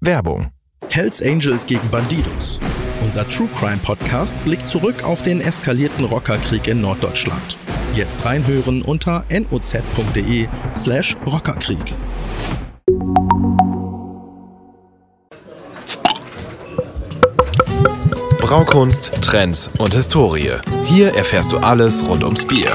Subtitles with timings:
[0.00, 0.50] Werbung.
[0.90, 2.60] Hells Angels gegen Bandidos.
[3.02, 7.56] Unser True Crime Podcast blickt zurück auf den eskalierten Rockerkrieg in Norddeutschland.
[7.94, 11.94] Jetzt reinhören unter noz.de slash Rockerkrieg.
[18.40, 20.52] Braukunst, Trends und Historie.
[20.84, 22.70] Hier erfährst du alles rund ums Bier.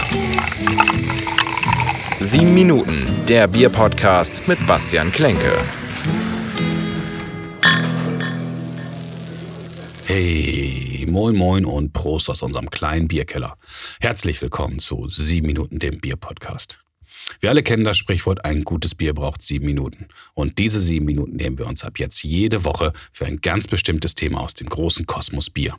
[2.20, 5.52] Sieben Minuten, der Bier-Podcast mit Bastian Klenke.
[10.14, 13.58] Hey, moin moin und Prost aus unserem kleinen Bierkeller.
[14.02, 16.84] Herzlich willkommen zu Sieben Minuten, dem Bier-Podcast.
[17.40, 20.10] Wir alle kennen das Sprichwort, ein gutes Bier braucht sieben Minuten.
[20.34, 24.14] Und diese sieben Minuten nehmen wir uns ab jetzt jede Woche für ein ganz bestimmtes
[24.14, 25.78] Thema aus dem großen Kosmos Bier.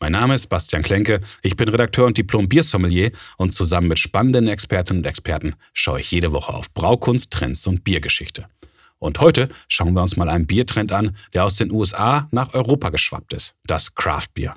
[0.00, 5.02] Mein Name ist Bastian Klenke, ich bin Redakteur und Diplom-Biersommelier und zusammen mit spannenden Expertinnen
[5.02, 8.48] und Experten schaue ich jede Woche auf Braukunst, Trends und Biergeschichte.
[8.98, 12.90] Und heute schauen wir uns mal einen Biertrend an, der aus den USA nach Europa
[12.90, 14.56] geschwappt ist, das Craft Beer.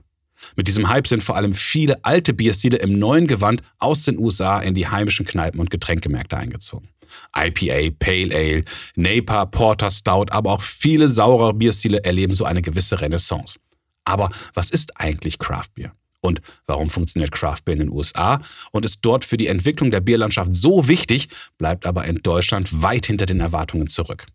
[0.55, 4.59] Mit diesem Hype sind vor allem viele alte Bierstile im neuen Gewand aus den USA
[4.59, 6.89] in die heimischen Kneipen und Getränkemärkte eingezogen.
[7.35, 8.63] IPA, Pale Ale,
[8.95, 13.59] Napa, Porter, Stout, aber auch viele saure Bierstile erleben so eine gewisse Renaissance.
[14.05, 15.91] Aber was ist eigentlich Craft Beer?
[16.21, 19.99] Und warum funktioniert Craft Beer in den USA und ist dort für die Entwicklung der
[19.99, 24.25] Bierlandschaft so wichtig, bleibt aber in Deutschland weit hinter den Erwartungen zurück?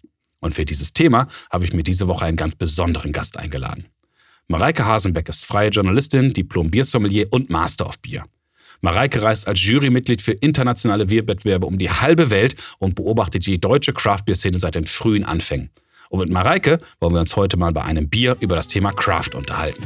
[0.41, 3.87] Und für dieses Thema habe ich mir diese Woche einen ganz besonderen Gast eingeladen.
[4.49, 8.25] Mareike Hasenbeck ist freie Journalistin, Diplom-Biersommelier und Master of Bier.
[8.81, 13.93] Mareike reist als Jurymitglied für internationale Bierwettbewerbe um die halbe Welt und beobachtet die deutsche
[13.93, 15.71] Craft-Bier-Szene seit den frühen Anfängen.
[16.11, 19.31] Und mit Mareike wollen wir uns heute mal bei einem Bier über das Thema Craft
[19.35, 19.83] unterhalten.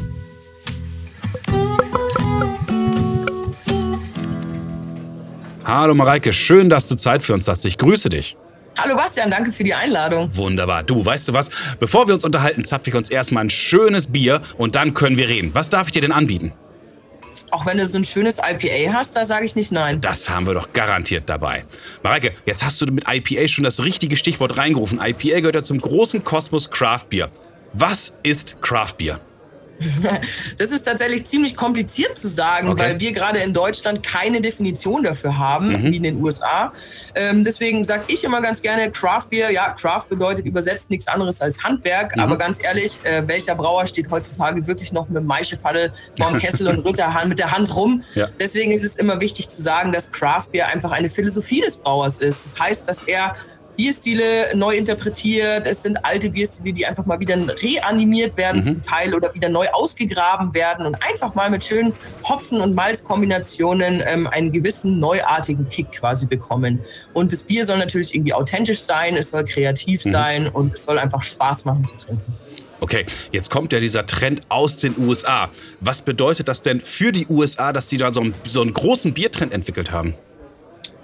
[5.66, 7.64] Hallo Mareike, schön, dass du Zeit für uns hast.
[7.64, 8.36] Ich grüße dich.
[8.78, 10.30] Hallo Bastian, danke für die Einladung.
[10.36, 10.84] Wunderbar.
[10.84, 11.50] Du, weißt du was?
[11.80, 15.28] Bevor wir uns unterhalten, zapfe ich uns erstmal ein schönes Bier und dann können wir
[15.28, 15.50] reden.
[15.54, 16.52] Was darf ich dir denn anbieten?
[17.50, 20.00] Auch wenn du so ein schönes IPA hast, da sage ich nicht nein.
[20.00, 21.64] Das haben wir doch garantiert dabei.
[22.04, 25.00] Mareike, jetzt hast du mit IPA schon das richtige Stichwort reingerufen.
[25.02, 27.28] IPA gehört ja zum großen Kosmos Craft Beer.
[27.72, 29.20] Was ist Craft Beer?
[30.58, 32.82] Das ist tatsächlich ziemlich kompliziert zu sagen, okay.
[32.82, 35.92] weil wir gerade in Deutschland keine Definition dafür haben, mhm.
[35.92, 36.72] wie in den USA.
[37.14, 39.50] Ähm, deswegen sage ich immer ganz gerne Craft Beer.
[39.50, 42.16] Ja, Craft bedeutet übersetzt nichts anderes als Handwerk.
[42.16, 42.22] Mhm.
[42.22, 46.84] Aber ganz ehrlich, äh, welcher Brauer steht heutzutage wirklich noch mit Maischepaddel vorm Kessel und
[46.84, 48.02] rührt mit der Hand rum?
[48.14, 48.28] Ja.
[48.40, 52.18] Deswegen ist es immer wichtig zu sagen, dass Craft Beer einfach eine Philosophie des Brauers
[52.18, 52.44] ist.
[52.44, 53.36] Das heißt, dass er
[53.76, 55.66] Bierstile neu interpretiert.
[55.66, 58.64] Es sind alte Bierstile, die einfach mal wieder reanimiert werden, mhm.
[58.64, 61.92] zum Teil oder wieder neu ausgegraben werden und einfach mal mit schönen
[62.28, 66.80] Hopfen- und Malzkombinationen ähm, einen gewissen neuartigen Kick quasi bekommen.
[67.12, 70.10] Und das Bier soll natürlich irgendwie authentisch sein, es soll kreativ mhm.
[70.10, 72.34] sein und es soll einfach Spaß machen zu trinken.
[72.80, 75.48] Okay, jetzt kommt ja dieser Trend aus den USA.
[75.80, 79.14] Was bedeutet das denn für die USA, dass sie da so einen, so einen großen
[79.14, 80.14] Biertrend entwickelt haben?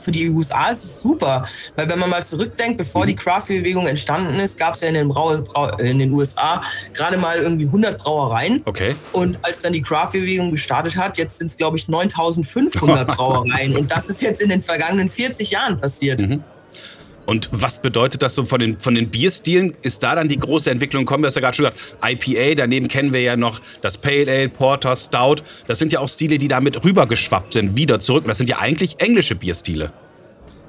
[0.02, 1.46] Für die USA ist es super.
[1.76, 5.08] Weil wenn man mal zurückdenkt, bevor die Craft-Bewegung entstanden ist, gab es ja in den,
[5.08, 8.62] Brau Brau in den USA gerade mal irgendwie 100 Brauereien.
[8.64, 8.94] Okay.
[9.12, 13.76] Und als dann die Craft-Bewegung gestartet hat, jetzt sind es, glaube ich, 9500 Brauereien.
[13.76, 16.20] Und das ist jetzt in den vergangenen 40 Jahren passiert.
[16.20, 16.42] Mhm.
[17.26, 19.74] Und was bedeutet das so von den, von den Bierstilen?
[19.82, 21.22] Ist da dann die große Entwicklung gekommen?
[21.22, 24.48] Du hast ja gerade schon gesagt, IPA, daneben kennen wir ja noch das Pale Ale,
[24.48, 25.36] Porter, Stout.
[25.68, 28.24] Das sind ja auch Stile, die damit rübergeschwappt sind, wieder zurück.
[28.26, 29.92] Das sind ja eigentlich englische Bierstile.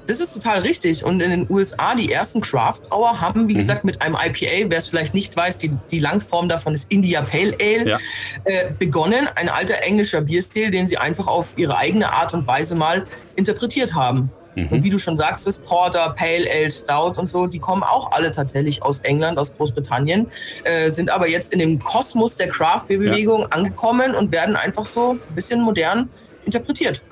[0.06, 1.04] Das ist total richtig.
[1.04, 3.58] Und in den USA, die ersten Craft-Brauer haben, wie mhm.
[3.58, 7.22] gesagt, mit einem IPA, wer es vielleicht nicht weiß, die, die Langform davon ist India
[7.22, 7.98] Pale Ale, ja.
[8.44, 9.28] äh, begonnen.
[9.34, 13.04] Ein alter englischer Bierstil, den sie einfach auf ihre eigene Art und Weise mal
[13.36, 14.30] interpretiert haben.
[14.54, 14.68] Mhm.
[14.68, 18.12] Und wie du schon sagst, das Porter, Pale Ale, Stout und so, die kommen auch
[18.12, 20.26] alle tatsächlich aus England, aus Großbritannien,
[20.64, 23.48] äh, sind aber jetzt in dem Kosmos der Craft-Bewegung ja.
[23.48, 26.08] angekommen und werden einfach so ein bisschen modern
[26.44, 27.02] interpretiert.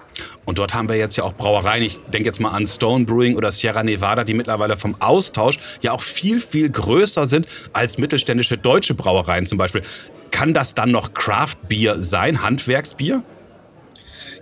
[0.44, 3.36] Und dort haben wir jetzt ja auch Brauereien, ich denke jetzt mal an Stone Brewing
[3.36, 8.58] oder Sierra Nevada, die mittlerweile vom Austausch ja auch viel, viel größer sind als mittelständische
[8.58, 9.82] deutsche Brauereien zum Beispiel.
[10.30, 13.22] Kann das dann noch Craft Beer sein, Handwerksbier?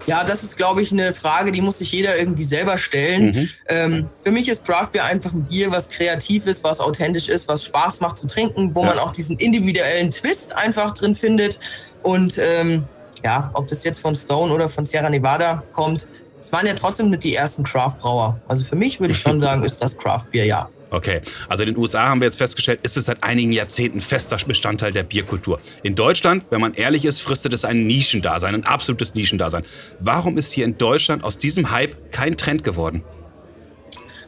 [0.07, 3.27] Ja, das ist, glaube ich, eine Frage, die muss sich jeder irgendwie selber stellen.
[3.27, 3.49] Mhm.
[3.69, 7.49] Ähm, für mich ist Craft Beer einfach ein Bier, was kreativ ist, was authentisch ist,
[7.49, 8.89] was Spaß macht zu trinken, wo ja.
[8.89, 11.61] man auch diesen individuellen Twist einfach drin findet.
[12.03, 12.85] Und ähm,
[13.23, 16.09] ja, ob das jetzt von Stone oder von Sierra Nevada kommt,
[16.41, 18.41] es waren ja trotzdem nicht die ersten Craft-Brauer.
[18.49, 20.69] Also für mich würde ich schon sagen, ist das Craft Beer ja.
[20.91, 24.39] Okay, also in den USA haben wir jetzt festgestellt, ist es seit einigen Jahrzehnten fester
[24.47, 25.61] Bestandteil der Bierkultur.
[25.83, 29.63] In Deutschland, wenn man ehrlich ist, fristet es ein Nischendasein, ein absolutes Nischendasein.
[30.01, 33.05] Warum ist hier in Deutschland aus diesem Hype kein Trend geworden?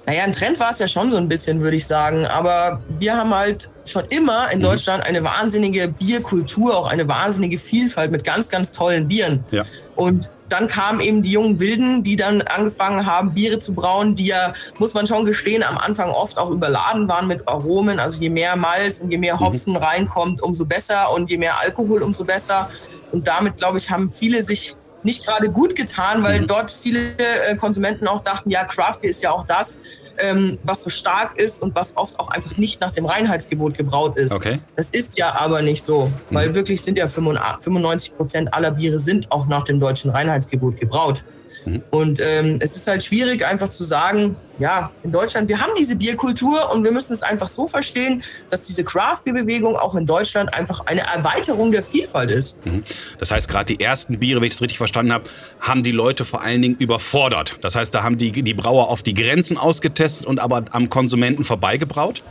[0.04, 2.26] Naja, ein Trend war es ja schon so ein bisschen, würde ich sagen.
[2.26, 4.64] Aber wir haben halt schon immer in mhm.
[4.64, 9.44] Deutschland eine wahnsinnige Bierkultur, auch eine wahnsinnige Vielfalt mit ganz, ganz tollen Bieren.
[9.52, 9.64] Ja.
[9.94, 14.26] Und dann kamen eben die jungen Wilden, die dann angefangen haben, Biere zu brauen, die
[14.26, 18.00] ja, muss man schon gestehen, am Anfang oft auch überladen waren mit Aromen.
[18.00, 19.40] Also je mehr Malz und je mehr mhm.
[19.40, 19.78] Hopfen mhm.
[19.78, 22.70] reinkommt, umso besser und je mehr Alkohol, umso besser.
[23.12, 26.46] Und damit, glaube ich, haben viele sich nicht gerade gut getan, weil mhm.
[26.46, 29.80] dort viele äh, Konsumenten auch dachten, ja, Craft Beer ist ja auch das,
[30.18, 34.16] ähm, was so stark ist und was oft auch einfach nicht nach dem Reinheitsgebot gebraut
[34.16, 34.32] ist.
[34.32, 34.60] Okay.
[34.76, 36.54] Das ist ja aber nicht so, weil mhm.
[36.54, 41.24] wirklich sind ja 95 Prozent aller Biere sind auch nach dem deutschen Reinheitsgebot gebraut.
[41.64, 41.82] Mhm.
[41.90, 45.96] Und ähm, es ist halt schwierig, einfach zu sagen, ja, in Deutschland, wir haben diese
[45.96, 50.86] Bierkultur und wir müssen es einfach so verstehen, dass diese Craft-Bier-Bewegung auch in Deutschland einfach
[50.86, 52.64] eine Erweiterung der Vielfalt ist.
[52.66, 52.84] Mhm.
[53.18, 55.24] Das heißt, gerade die ersten Biere, wenn ich es richtig verstanden habe,
[55.60, 57.58] haben die Leute vor allen Dingen überfordert.
[57.62, 61.44] Das heißt, da haben die, die Brauer auf die Grenzen ausgetestet und aber am Konsumenten
[61.44, 62.22] vorbeigebraut?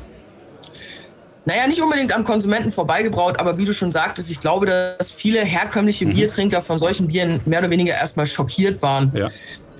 [1.45, 5.43] Naja, nicht unbedingt am Konsumenten vorbeigebraut, aber wie du schon sagtest, ich glaube, dass viele
[5.43, 6.13] herkömmliche mhm.
[6.13, 9.11] Biertrinker von solchen Bieren mehr oder weniger erstmal schockiert waren.
[9.15, 9.29] Ja.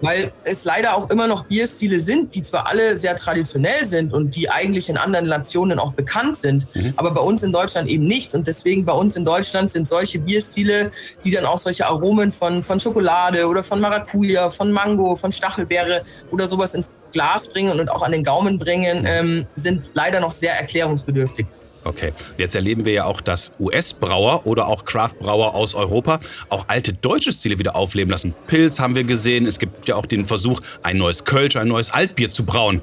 [0.02, 4.36] Weil es leider auch immer noch Bierstile sind, die zwar alle sehr traditionell sind und
[4.36, 6.94] die eigentlich in anderen Nationen auch bekannt sind, mhm.
[6.98, 8.34] aber bei uns in Deutschland eben nicht.
[8.34, 10.92] Und deswegen bei uns in Deutschland sind solche Bierstile,
[11.24, 16.04] die dann auch solche Aromen von, von Schokolade oder von Maracuja, von Mango, von Stachelbeere
[16.32, 20.32] oder sowas ins Glas bringen und auch an den Gaumen bringen, ähm, sind leider noch
[20.32, 21.46] sehr erklärungsbedürftig.
[21.84, 26.20] Okay, jetzt erleben wir ja auch, dass US-Brauer oder auch Craft-Brauer aus Europa
[26.50, 28.36] auch alte deutsche Stile wieder aufleben lassen.
[28.48, 31.92] Pilz haben wir gesehen, es gibt ja auch den Versuch, ein neues Kölsch, ein neues
[31.92, 32.82] Altbier zu brauen.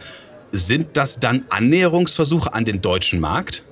[0.51, 3.63] Sind das dann Annäherungsversuche an den deutschen Markt?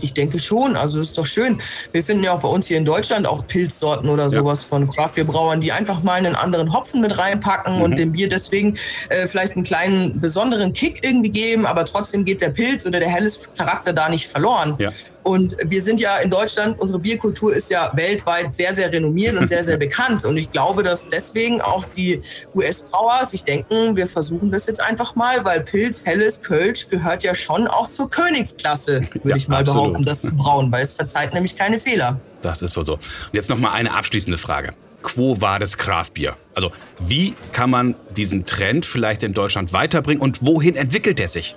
[0.00, 1.60] Ich denke schon, also das ist doch schön.
[1.92, 4.68] Wir finden ja auch bei uns hier in Deutschland auch Pilzsorten oder sowas ja.
[4.68, 7.82] von Craftbeerbrauern, die einfach mal einen anderen Hopfen mit reinpacken mhm.
[7.82, 8.76] und dem Bier deswegen
[9.10, 13.10] äh, vielleicht einen kleinen besonderen Kick irgendwie geben, aber trotzdem geht der Pilz oder der
[13.10, 14.74] helles Charakter da nicht verloren.
[14.78, 14.90] Ja.
[15.24, 19.48] Und wir sind ja in Deutschland, unsere Bierkultur ist ja weltweit sehr, sehr renommiert und
[19.48, 20.24] sehr, sehr bekannt.
[20.24, 22.22] Und ich glaube, dass deswegen auch die
[22.54, 27.34] US-Brauer sich denken, wir versuchen das jetzt einfach mal, weil Pilz, Helles, Kölsch gehört ja
[27.34, 29.84] schon auch zur Königsklasse, würde ja, ich mal absolut.
[29.84, 32.20] behaupten, das zu brauen, weil es verzeiht nämlich keine Fehler.
[32.42, 32.94] Das ist wohl so.
[32.94, 33.00] Und
[33.32, 34.74] jetzt noch mal eine abschließende Frage.
[35.02, 36.36] Quo war das Kraftbier?
[36.54, 41.56] Also wie kann man diesen Trend vielleicht in Deutschland weiterbringen und wohin entwickelt er sich?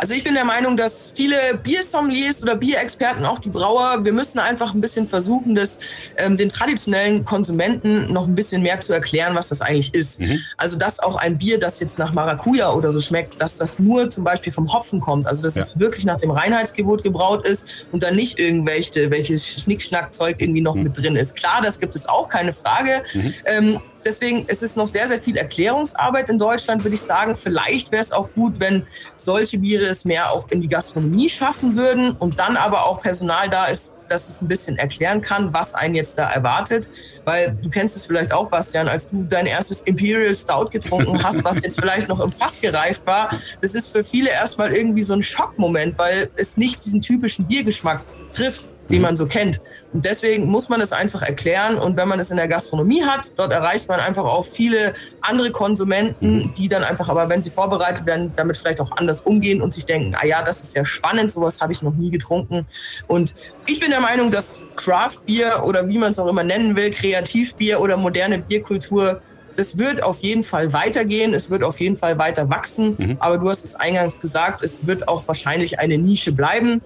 [0.00, 4.38] Also ich bin der Meinung, dass viele Biersommeliers oder Bierexperten, auch die Brauer, wir müssen
[4.38, 5.78] einfach ein bisschen versuchen, das
[6.16, 10.20] ähm, den traditionellen Konsumenten noch ein bisschen mehr zu erklären, was das eigentlich ist.
[10.20, 10.38] Mhm.
[10.56, 14.08] Also dass auch ein Bier, das jetzt nach Maracuja oder so schmeckt, dass das nur
[14.08, 15.26] zum Beispiel vom Hopfen kommt.
[15.26, 15.62] Also dass ja.
[15.64, 20.76] es wirklich nach dem Reinheitsgebot gebraut ist und dann nicht irgendwelche welches Schnickschnackzeug irgendwie noch
[20.76, 20.84] mhm.
[20.84, 21.36] mit drin ist.
[21.36, 23.02] Klar, das gibt es auch, keine Frage.
[23.12, 23.34] Mhm.
[23.44, 27.34] Ähm, deswegen ist es noch sehr, sehr viel Erklärungsarbeit in Deutschland, würde ich sagen.
[27.34, 28.86] Vielleicht wäre es auch gut, wenn
[29.16, 33.48] solche Biere es mehr auch in die Gastronomie schaffen würden und dann aber auch Personal
[33.48, 36.90] da ist, dass es ein bisschen erklären kann, was einen jetzt da erwartet.
[37.24, 41.44] Weil du kennst es vielleicht auch, Bastian, als du dein erstes Imperial Stout getrunken hast,
[41.44, 43.30] was jetzt vielleicht noch im Fass gereift war.
[43.60, 48.02] Das ist für viele erstmal irgendwie so ein Schockmoment, weil es nicht diesen typischen Biergeschmack
[48.32, 49.60] trifft die man so kennt.
[49.92, 51.78] Und deswegen muss man es einfach erklären.
[51.78, 55.50] Und wenn man es in der Gastronomie hat, dort erreicht man einfach auch viele andere
[55.50, 59.72] Konsumenten, die dann einfach, aber wenn sie vorbereitet werden, damit vielleicht auch anders umgehen und
[59.72, 62.66] sich denken, ah ja, das ist ja spannend, sowas habe ich noch nie getrunken.
[63.06, 63.34] Und
[63.66, 66.90] ich bin der Meinung, dass Craft Bier oder wie man es auch immer nennen will,
[66.90, 69.22] Kreativbier oder moderne Bierkultur
[69.56, 73.16] das wird auf jeden Fall weitergehen, es wird auf jeden Fall weiter wachsen, mhm.
[73.20, 76.80] aber du hast es eingangs gesagt, es wird auch wahrscheinlich eine Nische bleiben.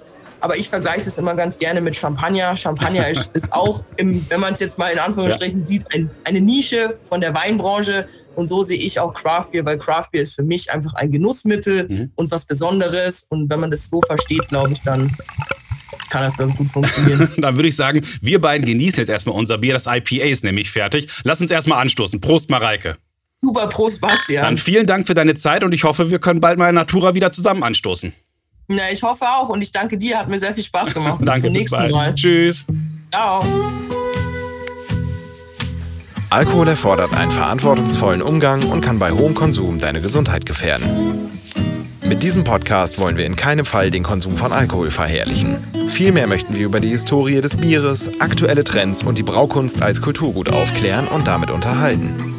[0.45, 2.55] Aber ich vergleiche das immer ganz gerne mit Champagner.
[2.55, 5.65] Champagner ist, ist auch, im, wenn man es jetzt mal in Anführungsstrichen ja.
[5.65, 8.07] sieht, ein, eine Nische von der Weinbranche.
[8.35, 11.11] Und so sehe ich auch Craft Beer, weil Craft Beer ist für mich einfach ein
[11.11, 12.13] Genussmittel mhm.
[12.17, 13.25] und was Besonderes.
[13.31, 15.17] Und wenn man das so versteht, glaube ich, dann
[16.11, 17.31] kann das ganz gut funktionieren.
[17.39, 19.73] dann würde ich sagen, wir beiden genießen jetzt erstmal unser Bier.
[19.73, 21.09] Das IPA ist nämlich fertig.
[21.23, 22.21] Lass uns erstmal anstoßen.
[22.21, 22.99] Prost, Mareike.
[23.39, 24.43] Super, Prost, Bastian.
[24.43, 27.15] Dann vielen Dank für deine Zeit und ich hoffe, wir können bald mal in Natura
[27.15, 28.13] wieder zusammen anstoßen.
[28.69, 31.19] Ja, ich hoffe auch und ich danke dir, hat mir sehr viel Spaß gemacht.
[31.21, 32.15] Bis danke, zum nächsten bis Mal.
[32.15, 32.67] Tschüss.
[33.11, 33.45] Ciao.
[36.31, 41.31] Alkohol erfordert einen verantwortungsvollen Umgang und kann bei hohem Konsum deine Gesundheit gefährden.
[42.03, 45.59] Mit diesem Podcast wollen wir in keinem Fall den Konsum von Alkohol verherrlichen.
[45.89, 50.51] Vielmehr möchten wir über die Historie des Bieres, aktuelle Trends und die Braukunst als Kulturgut
[50.51, 52.35] aufklären und damit unterhalten.